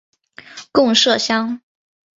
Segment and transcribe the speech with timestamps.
[0.71, 1.61] 贡麝香。